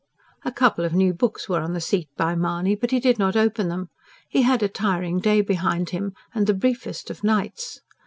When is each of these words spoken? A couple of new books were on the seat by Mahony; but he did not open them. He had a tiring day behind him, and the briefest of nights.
A 0.43 0.51
couple 0.51 0.83
of 0.83 0.95
new 0.95 1.13
books 1.13 1.47
were 1.47 1.59
on 1.59 1.73
the 1.73 1.79
seat 1.79 2.09
by 2.17 2.33
Mahony; 2.33 2.73
but 2.73 2.89
he 2.89 2.99
did 2.99 3.19
not 3.19 3.35
open 3.35 3.69
them. 3.69 3.89
He 4.29 4.41
had 4.41 4.63
a 4.63 4.67
tiring 4.67 5.19
day 5.19 5.41
behind 5.41 5.91
him, 5.91 6.15
and 6.33 6.47
the 6.47 6.55
briefest 6.55 7.11
of 7.11 7.23
nights. 7.23 7.81